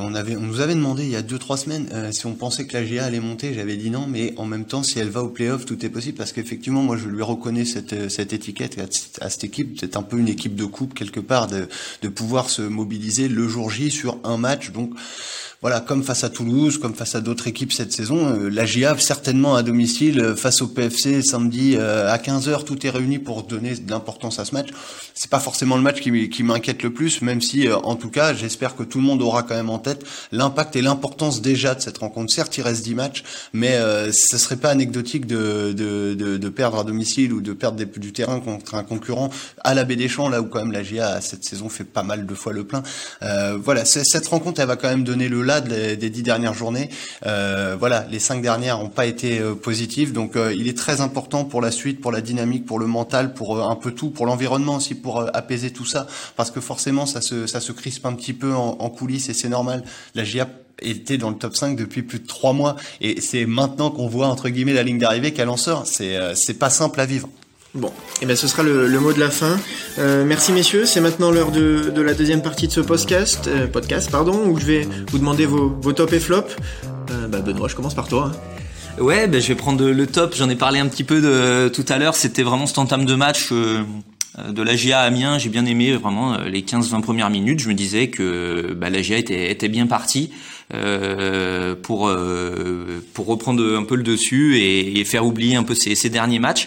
[0.00, 2.34] on avait, on nous avait demandé il y a deux trois semaines euh, si on
[2.34, 3.52] pensait que l'AGA allait monter.
[3.52, 6.16] J'avais dit non, mais en même temps, si elle va au playoff, tout est possible
[6.16, 9.76] parce qu'effectivement, moi, je lui reconnais cette cette étiquette à, à cette équipe.
[9.80, 11.68] C'est un peu une équipe de coupe quelque part de
[12.02, 14.70] de pouvoir se mobiliser le jour J sur un match.
[14.70, 14.94] Donc
[15.66, 18.96] voilà, comme face à Toulouse, comme face à d'autres équipes cette saison, euh, la GIA
[18.98, 23.42] certainement à domicile euh, face au PFC samedi euh, à 15h, tout est réuni pour
[23.42, 24.68] donner de l'importance à ce match.
[25.14, 28.32] C'est pas forcément le match qui, qui m'inquiète le plus, même si en tout cas,
[28.32, 31.80] j'espère que tout le monde aura quand même en tête l'impact et l'importance déjà de
[31.80, 32.32] cette rencontre.
[32.32, 36.48] Certes, il reste 10 matchs, mais euh, ce serait pas anecdotique de, de, de, de,
[36.48, 39.30] perdre à domicile ou de perdre du terrain contre un concurrent
[39.64, 42.02] à la Baie des Champs, là où quand même la GIA cette saison fait pas
[42.02, 42.82] mal de fois le plein.
[43.22, 46.90] Euh, voilà, cette rencontre, elle va quand même donner le là des dix dernières journées.
[47.24, 51.00] Euh, voilà, les cinq dernières n'ont pas été euh, positives, donc euh, il est très
[51.00, 54.26] important pour la suite, pour la dynamique, pour le mental, pour un peu tout, pour
[54.26, 58.14] l'environnement aussi, pour apaiser tout ça, parce que forcément ça se ça se crispe un
[58.14, 59.84] petit peu en, en coulisses et c'est normal.
[60.14, 60.48] La GIA
[60.82, 64.26] était dans le top 5 depuis plus de trois mois et c'est maintenant qu'on voit
[64.26, 65.86] entre guillemets la ligne d'arrivée qu'elle en sort.
[65.86, 67.28] C'est c'est pas simple à vivre.
[67.76, 69.58] Bon, eh ben ce sera le, mot de la fin.
[69.98, 74.10] Euh, merci messieurs, c'est maintenant l'heure de, la deuxième partie de ce podcast, euh, podcast
[74.10, 76.44] pardon, où je vais vous demander vos, vos top et flop.
[77.10, 78.32] Euh, bah Benoît, je commence par toi.
[78.32, 79.02] Hein.
[79.02, 80.34] Ouais, ben je vais prendre le top.
[80.34, 82.14] J'en ai parlé un petit peu de, tout à l'heure.
[82.14, 85.36] C'était vraiment cet entame de match de la GIA Amiens.
[85.36, 87.60] J'ai bien aimé vraiment les 15-20 premières minutes.
[87.60, 90.30] Je me disais que bah, la GIA était, était bien partie
[91.82, 92.10] pour
[93.12, 96.38] pour reprendre un peu le dessus et, et faire oublier un peu ces, ces derniers
[96.38, 96.66] matchs.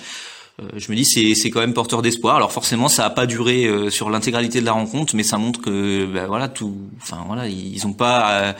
[0.75, 2.35] Je me dis c'est c'est quand même porteur d'espoir.
[2.35, 6.05] Alors forcément ça a pas duré sur l'intégralité de la rencontre, mais ça montre que
[6.05, 6.75] bah, voilà tout.
[7.01, 8.55] Enfin voilà ils ont pas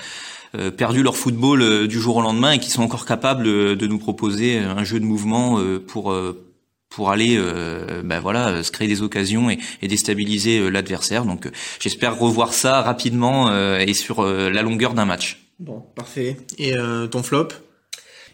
[0.56, 3.76] euh, perdu leur football euh, du jour au lendemain et qui sont encore capables euh,
[3.76, 6.16] de nous proposer un jeu de mouvement pour
[6.90, 7.40] pour aller
[8.04, 11.24] ben voilà se créer des occasions et, et déstabiliser l'adversaire.
[11.24, 11.48] Donc
[11.80, 15.52] j'espère revoir ça rapidement et sur la longueur d'un match.
[15.60, 16.38] Bon, parfait.
[16.58, 16.74] Et
[17.12, 17.50] ton flop?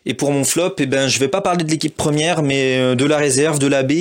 [0.05, 2.95] Et pour mon flop, eh ben, je vais pas parler de l'équipe première, mais euh,
[2.95, 3.93] de la réserve, de la B,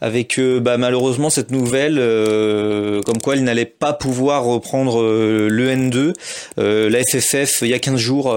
[0.00, 5.68] avec euh, bah, malheureusement cette nouvelle, euh, comme quoi il n'allait pas pouvoir reprendre le
[5.68, 6.12] N2.
[6.56, 8.36] la FFF, il y a 15 jours,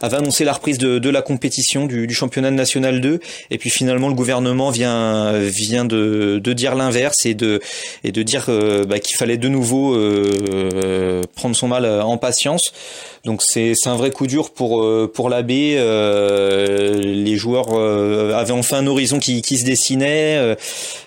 [0.00, 3.20] avait annoncé la reprise de, de la compétition du, du, championnat national 2,
[3.50, 7.60] et puis finalement le gouvernement vient vient de, de dire l'inverse et de
[8.04, 8.48] et de dire
[8.88, 9.96] bah, qu'il fallait de nouveau
[11.34, 12.72] prendre son mal en patience.
[13.24, 15.52] Donc c'est un vrai coup dur pour pour la B.
[16.52, 20.36] Euh, les joueurs euh, avaient enfin un horizon qui, se dessinait.
[20.36, 20.54] Euh,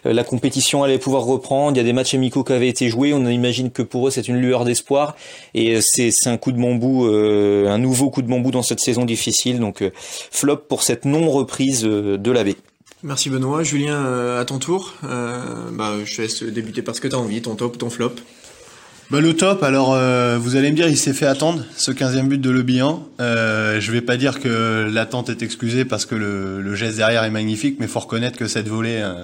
[0.03, 1.75] la compétition allait pouvoir reprendre.
[1.75, 3.13] Il y a des matchs amicaux qui avaient été joués.
[3.13, 5.15] On imagine que pour eux c'est une lueur d'espoir
[5.53, 9.59] et c'est un coup de bambou, un nouveau coup de bambou dans cette saison difficile.
[9.59, 9.83] Donc
[10.31, 12.49] flop pour cette non reprise de la B.
[13.03, 13.63] Merci Benoît.
[13.63, 14.93] Julien, à ton tour.
[15.01, 18.15] bah, je te laisse débuter parce que tu as envie, ton top, ton flop.
[19.11, 22.27] Bah, le top, alors euh, vous allez me dire, il s'est fait attendre ce 15e
[22.27, 23.07] but de Le Bihan.
[23.19, 27.23] Euh, je vais pas dire que l'attente est excusée parce que le, le, geste derrière
[27.23, 29.23] est magnifique, mais faut reconnaître que cette volée euh,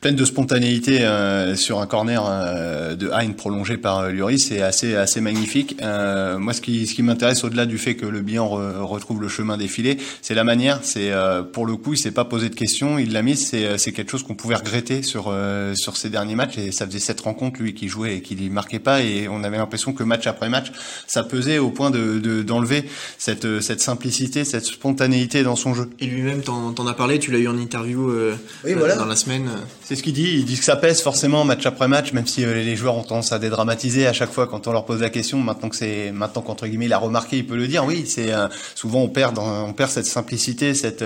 [0.00, 4.96] pleine de spontanéité euh, sur un corner euh, de Hein prolongé par Lloris c'est assez
[4.96, 5.76] assez magnifique.
[5.80, 9.56] moi, ce qui ce qui m'intéresse au-delà du fait que Le Bihan retrouve le chemin
[9.56, 10.80] défilé, c'est la manière.
[10.82, 11.12] C'est
[11.52, 13.36] pour le coup, il s'est pas posé de questions, il l'a mis.
[13.36, 15.32] C'est quelque chose qu'on pouvait regretter sur
[15.74, 18.80] sur ces derniers matchs et ça faisait sept rencontres lui qui jouait et qui marquait
[18.80, 20.72] pas et on avait l'impression que match après match,
[21.06, 22.84] ça pesait au point de d'enlever
[23.18, 25.90] cette cette simplicité, cette spontanéité dans son jeu.
[26.00, 28.34] Et lui-même, t'en en as parlé, tu l'as eu en interview euh,
[28.66, 29.48] euh, dans la semaine.
[29.84, 30.34] C'est ce qu'il dit.
[30.38, 33.02] Il dit que ça pèse forcément match après match, même si euh, les joueurs ont
[33.02, 35.38] tendance à dédramatiser à chaque fois quand on leur pose la question.
[35.38, 37.84] Maintenant que c'est maintenant qu'entre guillemets il a remarqué, il peut le dire.
[37.84, 38.30] Oui, c'est
[38.74, 41.04] souvent on perd on perd cette simplicité, cette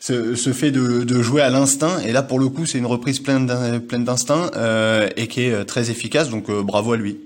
[0.00, 2.00] ce, ce fait de, de, jouer à l'instinct.
[2.00, 5.90] Et là, pour le coup, c'est une reprise pleine d'instinct euh, et qui est très
[5.90, 6.28] efficace.
[6.28, 7.18] Donc, bravo à lui.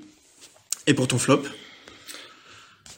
[0.87, 1.43] Et pour ton flop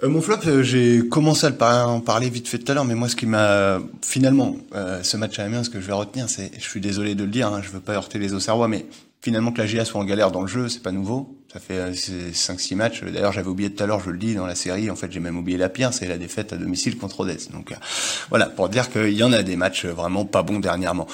[0.05, 2.95] euh, mon flop, euh, j'ai commencé à en parler vite fait tout à l'heure, mais
[2.95, 6.29] moi, ce qui m'a finalement, euh, ce match à Amiens, ce que je vais retenir,
[6.29, 8.87] c'est, je suis désolé de le dire, hein, je veux pas heurter les Auxerrois, mais
[9.21, 11.37] finalement que la GIA soit en galère dans le jeu, c'est pas nouveau.
[11.53, 13.03] Ça fait 5-6 matchs.
[13.03, 14.89] D'ailleurs, j'avais oublié tout à l'heure, je le dis dans la série.
[14.89, 17.51] En fait, j'ai même oublié la pire, c'est la défaite à domicile contre Odès.
[17.51, 17.75] Donc
[18.29, 21.09] voilà, pour dire qu'il y en a des matchs vraiment pas bons dernièrement.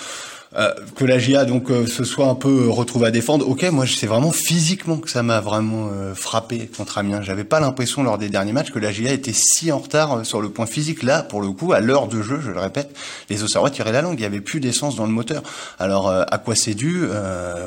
[0.57, 3.49] Euh, que la GIA donc euh, se soit un peu retrouvée à défendre.
[3.49, 7.23] Ok, moi c'est vraiment physiquement que ça m'a vraiment euh, frappé contre Amiens.
[7.23, 10.40] J'avais pas l'impression lors des derniers matchs que la GIA était si en retard sur
[10.40, 11.03] le point physique.
[11.03, 12.97] Là, pour le coup, à l'heure de jeu, je le répète,
[13.31, 14.19] les Auxerrois tiraient la langue.
[14.19, 15.43] Il y avait plus d'essence dans le moteur.
[15.79, 17.03] Alors à quoi c'est dû?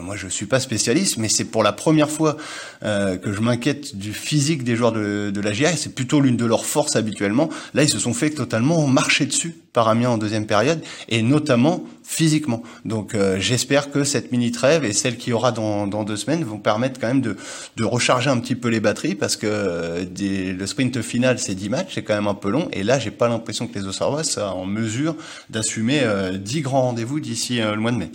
[0.01, 2.37] Moi, je suis pas spécialiste, mais c'est pour la première fois
[2.81, 5.75] que je m'inquiète du physique des joueurs de, de la GIA.
[5.75, 7.49] C'est plutôt l'une de leurs forces habituellement.
[7.73, 11.83] Là, ils se sont fait totalement marcher dessus par Amiens en deuxième période, et notamment
[12.01, 12.63] physiquement.
[12.83, 16.57] Donc euh, j'espère que cette mini trêve et celle qui aura dans, deux semaines vont
[16.57, 17.37] permettre quand même de,
[17.75, 21.69] de recharger un petit peu les batteries parce que euh, le sprint final c'est 10
[21.69, 24.23] matchs, c'est quand même un peu long et là j'ai pas l'impression que les Auxerrois
[24.23, 25.15] soient en mesure
[25.51, 28.09] d'assumer euh, 10 grands rendez-vous d'ici euh, le mois de mai.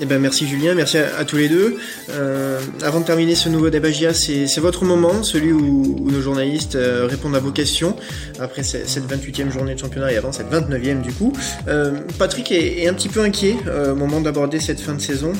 [0.00, 1.76] Eh ben merci Julien, merci à, tous les deux.
[2.10, 6.74] Euh, avant de terminer ce nouveau débat GIA, c'est votre moment, celui où, nos journalistes
[6.74, 7.96] euh, répondent à vos questions
[8.40, 11.32] après cette 28e journée de championnat et avant cette 29e du coup.
[11.68, 13.56] Euh, Patrick est, un petit peu inquiet
[13.90, 15.32] au moment d'aborder cette fin de saison.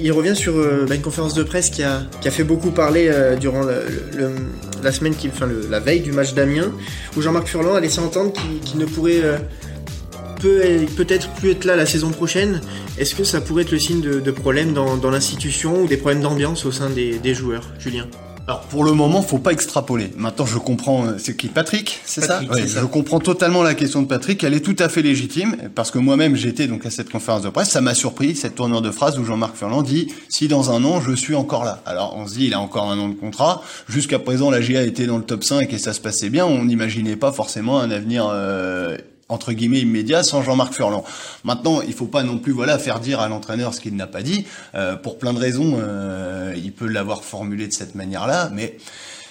[0.00, 0.54] il revient sur
[0.86, 3.62] bah, une conférence de presse qui a, fait beaucoup parler durant
[4.82, 6.72] la semaine, qui, enfin la veille du match d'Amiens,
[7.16, 8.32] où Jean-Marc Furlan a laissé entendre
[8.64, 9.22] qu'il ne pourrait
[10.38, 10.62] peut
[10.96, 12.60] peut-être plus être là la saison prochaine.
[12.98, 16.64] Est-ce que ça pourrait être le signe de, problèmes dans, l'institution ou des problèmes d'ambiance
[16.64, 18.06] au sein des, joueurs, Julien?
[18.46, 20.10] Alors pour le moment, faut pas extrapoler.
[20.16, 21.04] Maintenant, je comprends.
[21.04, 24.42] Euh, c'est qui Patrick, c'est ça, Je comprends totalement la question de Patrick.
[24.42, 27.50] Elle est tout à fait légitime parce que moi-même j'étais donc à cette conférence de
[27.50, 27.68] presse.
[27.68, 31.02] Ça m'a surpris cette tournure de phrase où Jean-Marc Ferland dit si dans un an
[31.02, 31.82] je suis encore là.
[31.84, 33.62] Alors on se dit il a encore un an de contrat.
[33.86, 36.46] Jusqu'à présent, la GA était dans le top 5 et ça se passait bien.
[36.46, 38.30] On n'imaginait pas forcément un avenir.
[38.32, 38.96] Euh,
[39.28, 41.04] entre guillemets immédiat sans Jean-Marc Furlan.
[41.44, 44.22] Maintenant, il faut pas non plus voilà faire dire à l'entraîneur ce qu'il n'a pas
[44.22, 44.46] dit.
[44.74, 48.76] Euh, pour plein de raisons, euh, il peut l'avoir formulé de cette manière-là, mais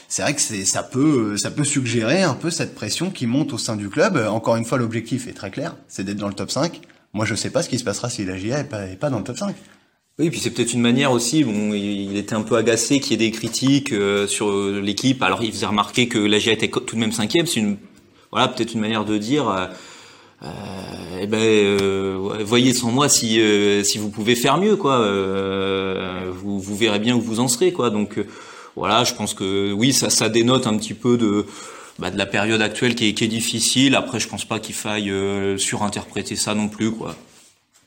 [0.08, 3.58] c'est vrai que ça peut ça peut suggérer un peu cette pression qui monte au
[3.58, 4.18] sein du club.
[4.30, 6.80] Encore une fois, l'objectif est très clair, c'est d'être dans le top 5.
[7.14, 9.10] Moi, je sais pas ce qui se passera si la GIA est pas, est pas
[9.10, 9.56] dans le top 5.
[10.20, 11.44] Oui, puis c'est peut-être une manière aussi.
[11.44, 15.22] Bon, il était un peu agacé qu'il y ait des critiques euh, sur l'équipe.
[15.22, 17.46] Alors, il faisait remarquer que la GIA était tout de même cinquième.
[17.46, 17.78] C'est une,
[18.32, 19.50] voilà, peut-être une manière de dire.
[19.50, 19.66] Euh,
[20.44, 20.48] euh
[21.20, 23.42] eh ben, euh, voyez sans moi si
[23.84, 25.00] si vous pouvez faire mieux, quoi.
[26.32, 27.90] vous vous verrez bien où vous en serez, quoi.
[27.90, 28.20] Donc
[28.76, 31.46] voilà, je pense que oui, ça ça dénote un petit peu de
[32.00, 33.96] bah, de la période actuelle qui est, qui est difficile.
[33.96, 35.12] Après, je pense pas qu'il faille
[35.58, 37.16] surinterpréter ça non plus, quoi.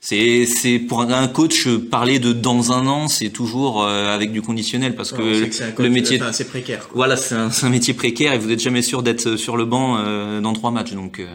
[0.02, 4.40] C'est c'est pour un coach parler de dans un an, c'est toujours euh, avec du
[4.40, 5.46] conditionnel parce que
[5.78, 6.88] le métier c'est précaire.
[6.94, 9.98] Voilà, c'est un, un, métier précaire et vous n'êtes jamais sûr d'être sur le banc
[9.98, 10.92] euh, dans trois matchs.
[10.92, 11.26] Donc euh.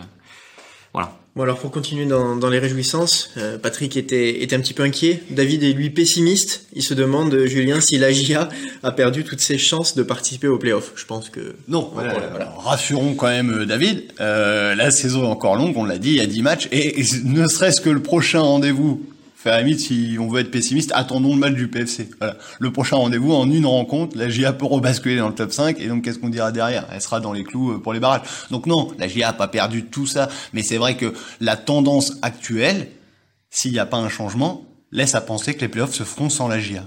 [1.36, 4.84] Bon alors pour continuer dans, dans les réjouissances, euh, Patrick était, était un petit peu
[4.84, 8.48] inquiet, David est lui pessimiste, il se demande Julien si la GIA
[8.84, 10.94] a perdu toutes ses chances de participer au playoff.
[10.96, 11.92] Je pense que non.
[11.94, 16.12] Voilà, rassurons quand même euh, David, euh, la saison est encore longue, on l'a dit,
[16.12, 16.70] il y a 10 matchs.
[16.72, 19.06] Et ne serait-ce que le prochain rendez-vous
[19.46, 22.10] limite, si on veut être pessimiste, attendons le match du PFC.
[22.60, 25.88] Le prochain rendez-vous, en une rencontre, la GIA peut rebasculer dans le top 5, et
[25.88, 26.88] donc qu'est-ce qu'on dira derrière?
[26.92, 28.22] Elle sera dans les clous euh, pour les barrages.
[28.52, 32.18] Donc non, la GIA a pas perdu tout ça, mais c'est vrai que la tendance
[32.22, 32.90] actuelle,
[33.50, 36.48] s'il n'y a pas un changement, laisse à penser que les playoffs se feront sans
[36.48, 36.86] la GIA.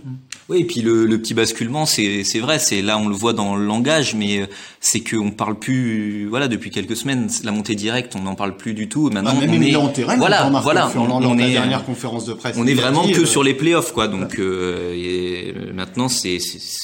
[0.48, 3.54] Oui, et puis le, le petit basculement, c'est vrai, c'est là on le voit dans
[3.54, 4.46] le langage, mais euh,
[4.80, 8.72] c'est qu'on parle plus, voilà, depuis quelques semaines, la montée directe, on n'en parle plus
[8.72, 9.10] du tout.
[9.10, 12.56] Maintenant, bah, même on est en terrain, voilà, voilà, on, est dernière conférence de presse.
[12.58, 14.08] On est vraiment que euh, sur les playoffs, quoi.
[14.08, 16.38] Donc euh, et maintenant, c'est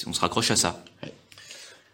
[0.07, 0.85] on se raccroche à ça.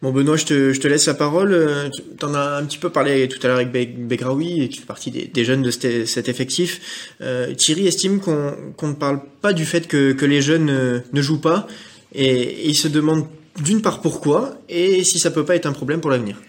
[0.02, 1.52] Bon Benoît, je te, je te laisse la parole.
[1.52, 4.80] Euh, tu en as un petit peu parlé tout à l'heure avec Begraoui et tu
[4.80, 7.14] fais partie des, jeunes de cet, effectif.
[7.20, 11.00] Euh, Thierry estime qu'on qu'on ne parle pas du fait que, que les jeunes euh,
[11.12, 11.66] ne jouent pas
[12.14, 13.26] et, et il se demande
[13.62, 16.40] d'une part pourquoi et si ça peut pas être un problème pour l'avenir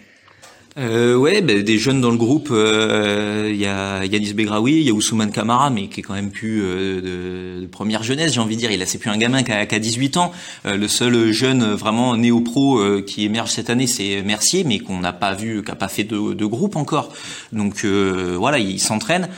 [0.78, 4.82] euh, ouais, ben, des jeunes dans le groupe, euh, il y a Yanis Begraoui, il
[4.82, 8.40] y a Ousmane Kamara, mais qui est quand même plus euh, de, première jeunesse, j'ai
[8.40, 8.70] envie de dire.
[8.70, 10.32] Il a c'est plus un gamin qui a, 18 ans.
[10.64, 15.12] Euh, le seul jeune vraiment néo-pro qui émerge cette année, c'est Mercier, mais qu'on n'a
[15.12, 17.12] pas vu, qui a pas fait de, de groupe encore.
[17.52, 19.28] Donc voilà, il s'entraîne.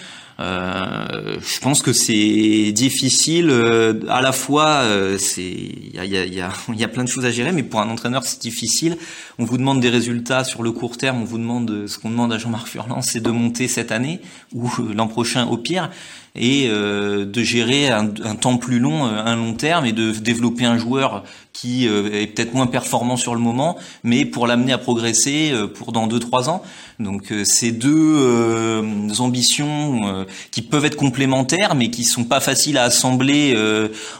[0.40, 3.50] Euh, je pense que c'est difficile.
[3.50, 7.04] Euh, à la fois, euh, c'est il y a, y, a, y, y a plein
[7.04, 8.96] de choses à gérer, mais pour un entraîneur, c'est difficile.
[9.38, 11.22] On vous demande des résultats sur le court terme.
[11.22, 14.20] On vous demande ce qu'on demande à Jean-Marc Furlan, c'est de monter cette année
[14.52, 15.90] ou l'an prochain au pire
[16.36, 20.64] et euh, de gérer un, un, temps plus long, un long terme, et de développer
[20.64, 21.22] un joueur
[21.54, 25.66] qui euh, est peut-être moins performant sur le moment, mais pour l'amener à progresser euh,
[25.68, 26.62] pour dans 2-3 ans.
[27.00, 28.82] Donc euh, ces deux
[29.18, 33.56] ambitions qui peuvent être complémentaires, mais qui sont pas faciles à assembler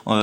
[0.07, 0.15] à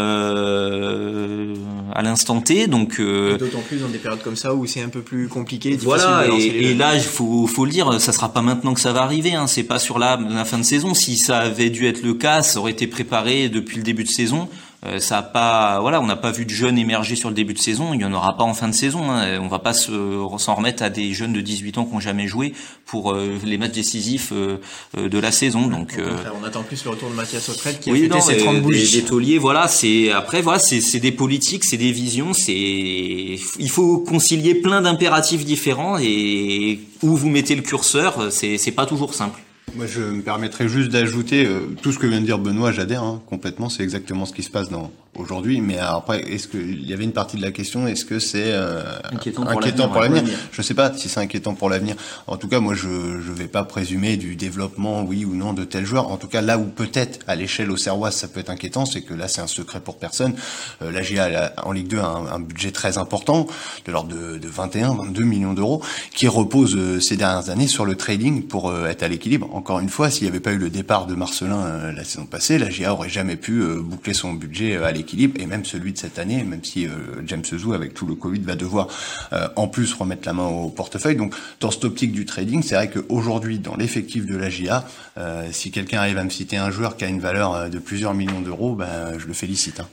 [2.02, 2.68] l'instant T.
[2.68, 5.78] Donc d'autant plus dans des périodes comme ça où c'est un peu plus compliqué.
[5.78, 6.26] Voilà.
[6.38, 9.34] Et, là, il faut, faut le dire, ça sera pas maintenant que ça va arriver.
[9.34, 10.94] Hein, c'est pas sur la, la fin de saison.
[10.94, 14.10] Si ça avait dû être le cas, ça aurait été préparé depuis le début de
[14.10, 14.50] saison.
[14.84, 17.54] Euh, ça a pas, voilà, on n'a pas vu de jeunes émerger sur le début
[17.54, 17.94] de saison.
[17.94, 19.12] Il y en aura pas en fin de saison.
[19.12, 19.40] Hein.
[19.40, 22.54] On va pas s'en remettre à des jeunes de 18 ans qui n'ont jamais joué
[22.86, 24.58] pour euh, les matchs décisifs euh,
[24.98, 25.68] de la saison.
[25.68, 29.02] Donc, on attend plus le retour de Mathias Autrette qui a oui, ses 30 bougies.
[29.02, 29.68] Des, tauliers, voilà.
[29.68, 32.34] C'est après, voilà, c'est des politiques, c'est des visions.
[32.34, 38.88] C'est il faut concilier plein d'impératifs différents et où vous mettez le curseur, c'est pas
[38.88, 39.40] toujours simple.
[39.76, 41.48] Moi, je me permettrais juste d'ajouter
[41.82, 43.70] tout ce que vient de dire Benoît, j'adhère hein, complètement.
[43.70, 45.62] C'est exactement ce qui se passe dans, aujourd'hui.
[45.62, 48.84] Mais après, est-ce qu'il y avait une partie de la question Est-ce que c'est euh,
[49.12, 49.44] inquiétant
[49.90, 51.96] pour l'avenir Je ne sais pas si c'est inquiétant pour l'avenir.
[52.28, 55.64] En tout cas, moi, je ne vais pas présumer du développement, oui ou non, de
[55.64, 56.10] tel joueur.
[56.10, 59.02] En tout cas, là où peut-être à l'échelle au Serrois, ça peut être inquiétant, c'est
[59.02, 60.34] que là, c'est un secret pour personne.
[60.82, 63.48] Euh, la GA en Ligue 2 a un, budget très important,
[63.86, 67.86] de l'ordre de, de 21, 22 millions d'euros, qui repose euh, ces dernières années sur
[67.86, 69.54] le trading pour euh, être à l'équilibre.
[69.54, 72.58] Encore une fois, s'il n'y avait pas eu le départ de Marcelin la saison passée,
[72.58, 75.98] la GA aurait jamais pu boucler son budget à l'équilibre équilibre et même celui de
[75.98, 76.92] cette année, même si euh,
[77.26, 78.88] James Zou avec tout le Covid va devoir
[79.34, 81.18] euh, en plus remettre la main au portefeuille.
[81.18, 84.86] Donc dans cette optique du trading, c'est vrai qu'aujourd'hui dans l'effectif de la GIA,
[85.18, 88.14] euh, si quelqu'un arrive à me citer un joueur qui a une valeur de plusieurs
[88.14, 89.82] millions d'euros, ben je le félicite.
[89.82, 89.88] Hein.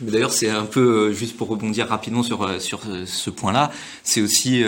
[0.00, 3.72] D'ailleurs c'est un peu juste pour rebondir rapidement sur sur ce point-là,
[4.04, 4.62] c'est aussi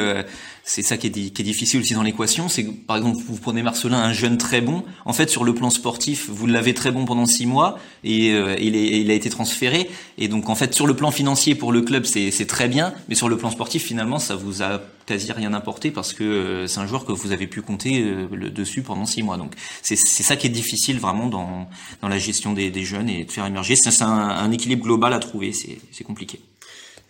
[0.65, 3.63] c'est ça qui est, qui est, difficile aussi dans l'équation, c'est par exemple vous prenez
[3.63, 7.05] Marcelin, un jeune très bon, en fait sur le plan sportif vous l'avez très bon
[7.05, 10.73] pendant six mois et euh, il, est, il, a été transféré et donc en fait
[10.73, 13.85] sur le plan financier pour le club c'est très bien, mais sur le plan sportif
[13.85, 17.33] finalement ça vous a quasi rien apporté parce que euh, c'est un joueur que vous
[17.33, 19.37] avez pu compter euh, le dessus pendant six mois.
[19.37, 21.69] Donc c'est ça qui est difficile vraiment dans,
[22.01, 23.75] dans la gestion des, des jeunes et de faire émerger.
[23.75, 26.39] C'est un équilibre global à trouver, c'est compliqué.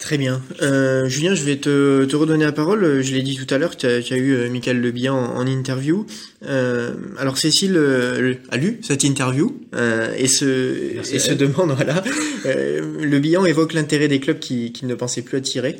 [0.02, 0.42] Très bien.
[0.62, 3.02] Euh, Julien, je vais te, te, redonner la parole.
[3.02, 5.36] Je l'ai dit tout à l'heure, tu as, as, eu euh, Michael Le Bihan en,
[5.36, 6.06] en interview.
[6.44, 12.02] Euh, alors Cécile euh, a lu cette interview euh, et se, et se demande, voilà,
[12.44, 15.76] Le Bihan évoque l'intérêt des clubs qui, qui, ne pensaient plus attirer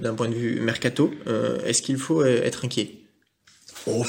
[0.00, 1.10] d'un point de vue mercato.
[1.66, 3.05] Est-ce qu'il faut être inquiet?
[3.88, 4.02] Oh,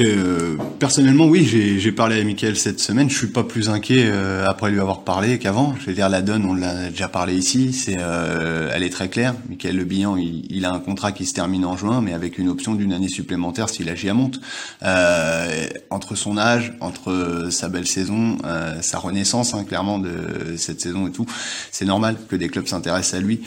[0.00, 1.46] euh, personnellement, oui,
[1.78, 3.08] j'ai parlé à Michael cette semaine.
[3.08, 5.74] Je suis pas plus inquiet euh, après lui avoir parlé qu'avant.
[5.80, 7.72] Je veux dire, la donne, on l'a déjà parlé ici.
[7.72, 9.34] C'est, euh, elle est très claire.
[9.48, 12.36] Michael Le Bihan, il, il, a un contrat qui se termine en juin, mais avec
[12.36, 14.38] une option d'une année supplémentaire si la GIA monte.
[14.82, 20.82] Euh, entre son âge, entre sa belle saison, euh, sa renaissance, hein, clairement de cette
[20.82, 21.24] saison et tout,
[21.70, 23.40] c'est normal que des clubs s'intéressent à lui.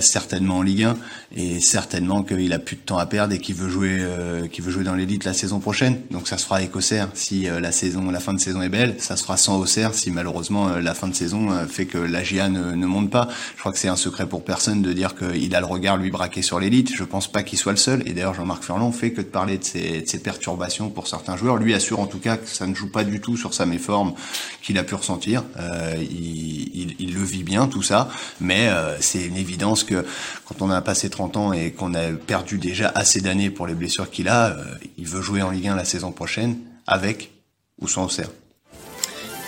[0.00, 0.96] certainement en Ligue 1
[1.36, 4.02] et certainement qu'il a plus de temps à perdre et qu'il veut jouer,
[4.50, 6.00] qu'il veut jouer dans les la saison prochaine.
[6.10, 8.68] Donc ça se fera avec Auxerre si euh, la saison, la fin de saison est
[8.68, 8.94] belle.
[8.98, 11.98] Ça se fera sans Auxerre si malheureusement euh, la fin de saison euh, fait que
[11.98, 13.28] la GIA ne, ne, monte pas.
[13.56, 16.10] Je crois que c'est un secret pour personne de dire qu'il a le regard lui
[16.10, 16.92] braqué sur l'élite.
[16.94, 18.06] Je pense pas qu'il soit le seul.
[18.06, 21.56] Et d'ailleurs Jean-Marc Furlan fait que de parler de ces, de perturbations pour certains joueurs.
[21.56, 24.14] Lui assure en tout cas que ça ne joue pas du tout sur sa méforme
[24.62, 25.42] qu'il a pu ressentir.
[25.58, 28.08] Euh, il, il, il, le vit bien tout ça,
[28.40, 30.04] mais euh, c'est une évidence que
[30.46, 33.74] quand on a passé 30 ans et qu'on a perdu déjà assez d'années pour les
[33.74, 34.56] blessures qu'il a,
[35.00, 37.32] il veut jouer en Ligue 1 la saison prochaine, avec
[37.80, 38.30] ou sans Auxerre.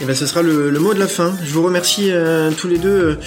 [0.01, 1.33] Et ben ce sera le, le, mot de la fin.
[1.45, 3.19] Je vous remercie euh, tous les deux euh,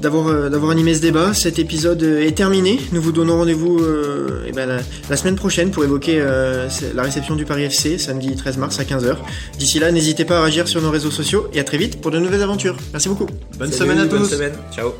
[0.00, 1.34] d'avoir euh, d'avoir animé ce débat.
[1.34, 2.78] Cet épisode est terminé.
[2.92, 3.80] Nous vous donnons rendez-vous
[4.46, 4.76] et ben, la,
[5.08, 6.22] la, semaine prochaine pour évoquer
[6.94, 9.16] la réception du Paris FC samedi 13 mars à 15h.
[9.58, 12.12] D'ici là, n'hésitez pas à réagir sur nos réseaux sociaux et à très vite pour
[12.12, 12.76] de nouvelles aventures.
[12.92, 13.26] Merci beaucoup.
[13.58, 14.30] Bonne Salut, semaine à bonne tous.
[14.30, 14.54] Semaine.
[14.72, 14.92] Ciao.